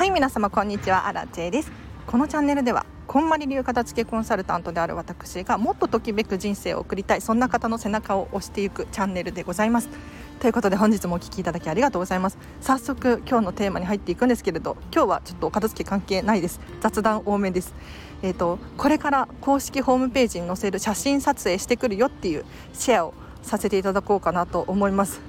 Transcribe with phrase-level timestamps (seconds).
[0.00, 1.06] はい皆様こんにちは。
[1.06, 1.70] アラチェです。
[2.06, 9.90] このチャンネルではこんまり流片付けコンサルタントである私がもっとときめく人生を送りたいそんな方の背中を押していくチャンネルでございます。
[10.38, 12.38] ということで本日もお聞きいただきありがとうございます。
[12.62, 16.60] 早速今日のテーマに入っていくんですけれど今日はちょっとお片付け関係ないです。
[16.80, 17.74] 雑談多めです。
[18.22, 25.20] えーと、これから公式ホームページに載せる写真撮影してくるよっていうシェアをさせていただこうかなと思います。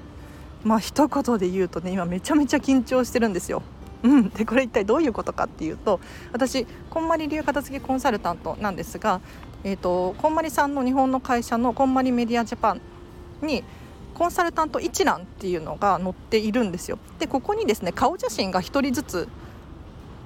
[0.64, 3.62] まあ一言で言うとね今めちゃめちゃ緊張してるんですよ。
[4.02, 6.00] うん、でこれ一体どういうことかっていうと
[6.32, 9.20] 私こんまり流片付けコンサルタントなんですが、
[9.64, 12.80] えーと、こんまりさんの日本の会社のこんまりメディアジャパン
[13.42, 13.64] に
[14.14, 16.98] コンサルタント一覧っていうのが載っているんですよ。
[17.18, 19.28] でここにですね顔写真が1人ずつ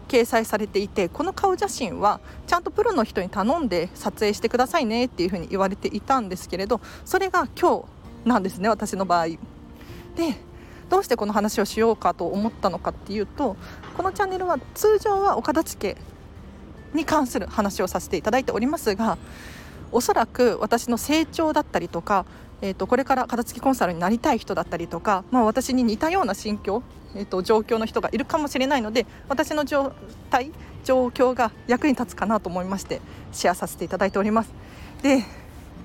[0.08, 7.82] 掲載されていてこの顔写真はちゃんとプロの人に頼んで撮影してくださいねっていうふうに言われていたんですけれどそれが今
[8.24, 9.26] 日なんですね私の場合。
[9.26, 9.38] で
[10.88, 13.56] どうしてこの話をしようかと思ったのかっていうと
[13.96, 16.00] このチャンネルは通常はお片付け
[16.94, 19.18] に関する話をさせていただいておりますが
[19.92, 22.26] おそらく私の成長だったりとか、
[22.60, 26.82] えー、とこれから片付けコンサルになりたい人だったりとか、まあ、私に似たような心境、
[27.14, 29.92] えー、と状況の人がいるかもしれないので私の状
[30.30, 30.52] 態
[30.84, 33.00] 状況が役に立つかなと思いまして
[33.32, 34.52] シェアさせていただいております。
[35.02, 35.24] で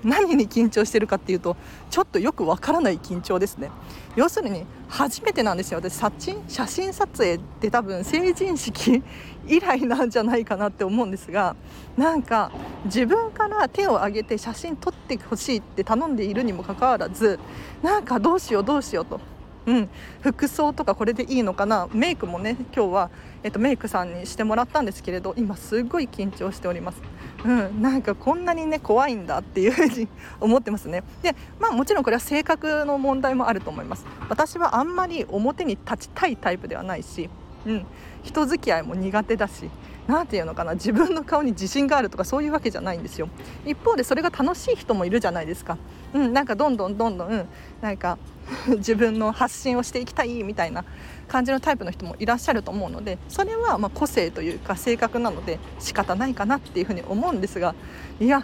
[0.03, 1.55] 何に緊張してるかっていうと
[1.89, 3.69] ちょっとよくわからない緊張ですね。
[4.16, 5.80] 要するに初めてなんですよ。
[5.80, 9.02] 私写真写真撮影って多分成人式
[9.47, 11.55] 以来なんじゃないかなって思うんですが
[11.97, 12.52] なんか
[12.85, 17.39] 自分から手を挙げて写真撮ってほしいって頼んでいるにもかかわらず
[17.81, 19.19] なんかどうしようどうしようと。
[19.67, 19.89] うん、
[20.21, 21.88] 服装とかこれでいいのかな？
[21.93, 23.11] メイクもね今日は、
[23.43, 26.99] えっと、メイクさんにしてもらったんですけれど今すごい緊張しております、
[27.44, 30.08] うん、なんかこんなにね怖いんだっていうふうに
[30.39, 31.03] 思ってますね。
[31.22, 34.06] でまあもちろんこれは性格の問題もあると思います。
[34.30, 37.30] 私はあんまり表に立ちたいタイプではないし、
[37.66, 37.86] うん、
[38.23, 39.70] 人付き合いも苦手だし
[40.07, 43.30] 何て言うのかな自分の顔に自信があるとかそういうわけじゃないんですよ
[43.65, 45.77] 一方でそれが楽しい人もいるじゃないですか、
[46.14, 47.48] うん、なんかどんどんどんどん、うん、
[47.81, 48.17] なんか
[48.67, 50.83] 自分の発信をしていきたいみたいな
[51.27, 57.76] 感じのタイプの人もいらっしゃると思うのでそれはま個性というか性格なので仕方ないかなっていうふうに思うんですが
[58.20, 58.43] いや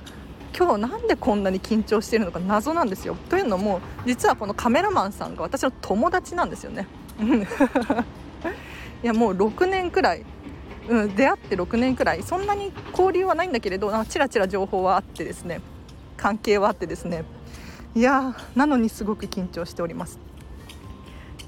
[0.57, 3.15] 今日なんでこんなに緊張してるのか謎なんですよ。
[3.29, 6.87] というのも実はこのカメラマンさんが私の友達なんですよね。
[9.03, 10.25] いやもう6年くらい
[10.89, 12.23] うん、出会って6年くらい。
[12.23, 15.61] そんなに交流はないんだけれどなんかチラチラ情報はあってですね。
[16.15, 17.25] 関係はあってですね。
[17.95, 20.19] いやなのにすごく緊張しております。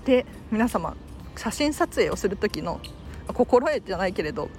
[0.06, 0.96] で皆様
[1.36, 2.80] 写真撮影をする時の
[3.34, 4.50] 心得じゃないけれど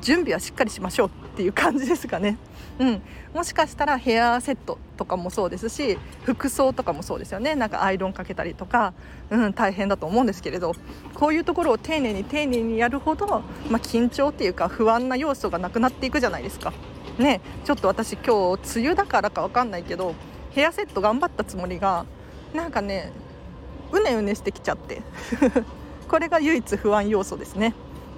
[0.00, 1.10] 準備はしっかりしましょう。
[1.40, 2.36] っていう感じですかね、
[2.78, 3.02] うん、
[3.32, 7.54] もしかしたらヘアセットとかもそうですし服装とかもそうですよね。
[7.54, 8.92] なんかアイロンかけたりとか、
[9.30, 10.74] うん、大変だと思うんですけれど。
[11.14, 16.72] こういうところを丁寧に丁寧にやるほど、まあ、緊張っていうか不安な要素がなくなっていくじゃないですか。
[17.18, 20.14] ね、ちょっと私今日梅雨だからか分かんないけど
[20.50, 22.06] ヘアセット頑張ったつもりが
[22.54, 23.12] なんかね
[23.92, 25.02] うねうねしてきちゃって。
[26.08, 27.74] これが唯一不安要素ですね。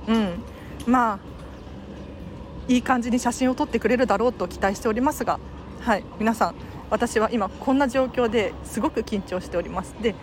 [0.09, 0.43] うん、
[0.87, 1.32] まあ
[2.73, 5.39] いい感じに写真を撮ってくれるだろうと期待しておりますが、
[5.81, 6.55] はい、皆さん
[6.89, 9.95] 私は今こんな状況ですごく緊張しております。
[10.01, 10.15] で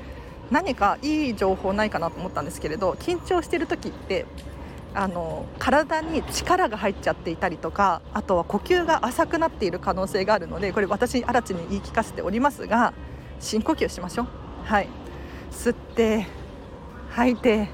[0.50, 4.26] 何かいい情報ないかなと思ったんですけれど緊張してる時って
[4.96, 12.96] あの体に力が入っちゃっていたりとかあとは呼吸が浅くなっている可能性があるのでこれ私新地に言い聞かせておりますが
[13.40, 14.28] 深呼吸しましょう。
[14.66, 14.88] はい。
[15.52, 16.26] 吸って
[17.12, 17.70] 吐いて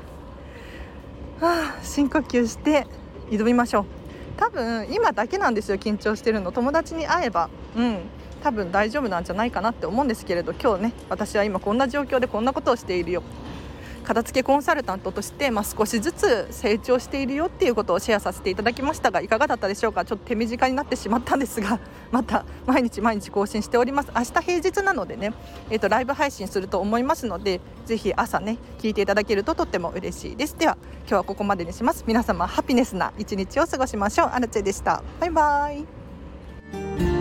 [1.40, 2.85] はあ、深呼吸して
[3.30, 3.95] 挑みましょう。
[4.38, 6.51] 多分今だけなんですよ緊張してるの。
[6.51, 7.50] 友達に会えば。
[7.75, 8.00] うん。
[8.44, 13.23] 多分大丈夫なんじゃないかなって思うんですけれど今日ね私は今こんな状況でこんなことをしているよ。
[14.06, 20.06] 片付けコンサルタントとして、まあ、少しずつ成長しているよっていうことをシェアさせていただきましたがいかがだったでしょうか？
[20.06, 21.80] ちょっと手短になってしまったんですが
[22.12, 24.10] また毎日毎日更新しております。
[24.16, 25.34] 明日平日なのでね、
[25.70, 30.58] えーと、ライブ配信すると思いますのでぜひ朝ね聞いていただけるととっても嬉しいです。
[30.58, 32.03] では今日はここまでにします。
[32.08, 34.28] 皆様ハピネスな一日を過ごしましょう。
[34.34, 35.03] アルチェでした。
[35.20, 37.15] バイバイ。